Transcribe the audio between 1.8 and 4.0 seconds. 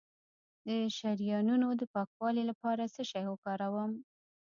پاکوالي لپاره څه شی وکاروم؟